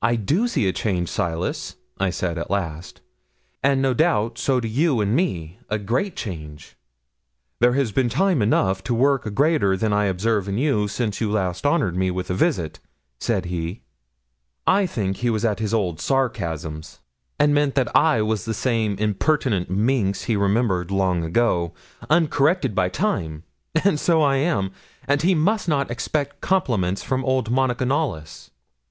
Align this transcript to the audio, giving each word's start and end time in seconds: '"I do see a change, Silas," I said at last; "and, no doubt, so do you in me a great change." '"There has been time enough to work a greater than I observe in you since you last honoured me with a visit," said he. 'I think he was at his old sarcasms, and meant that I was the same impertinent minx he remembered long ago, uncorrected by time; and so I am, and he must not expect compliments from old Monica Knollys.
'"I 0.00 0.16
do 0.16 0.48
see 0.48 0.66
a 0.66 0.72
change, 0.72 1.10
Silas," 1.10 1.76
I 2.00 2.08
said 2.08 2.38
at 2.38 2.50
last; 2.50 3.02
"and, 3.62 3.82
no 3.82 3.92
doubt, 3.92 4.38
so 4.38 4.58
do 4.58 4.66
you 4.66 5.02
in 5.02 5.14
me 5.14 5.58
a 5.68 5.78
great 5.78 6.16
change." 6.16 6.76
'"There 7.60 7.74
has 7.74 7.92
been 7.92 8.08
time 8.08 8.40
enough 8.40 8.82
to 8.84 8.94
work 8.94 9.26
a 9.26 9.30
greater 9.30 9.76
than 9.76 9.92
I 9.92 10.06
observe 10.06 10.48
in 10.48 10.56
you 10.56 10.88
since 10.88 11.20
you 11.20 11.30
last 11.30 11.66
honoured 11.66 11.94
me 11.94 12.10
with 12.10 12.30
a 12.30 12.34
visit," 12.34 12.80
said 13.18 13.44
he. 13.44 13.82
'I 14.66 14.86
think 14.86 15.18
he 15.18 15.28
was 15.28 15.44
at 15.44 15.58
his 15.58 15.74
old 15.74 16.00
sarcasms, 16.00 17.00
and 17.38 17.52
meant 17.52 17.74
that 17.74 17.94
I 17.94 18.22
was 18.22 18.46
the 18.46 18.54
same 18.54 18.96
impertinent 18.98 19.68
minx 19.68 20.22
he 20.22 20.36
remembered 20.36 20.90
long 20.90 21.22
ago, 21.22 21.74
uncorrected 22.08 22.74
by 22.74 22.88
time; 22.88 23.42
and 23.84 24.00
so 24.00 24.22
I 24.22 24.36
am, 24.36 24.70
and 25.06 25.20
he 25.20 25.34
must 25.34 25.68
not 25.68 25.90
expect 25.90 26.40
compliments 26.40 27.02
from 27.02 27.26
old 27.26 27.50
Monica 27.50 27.84
Knollys. 27.84 28.50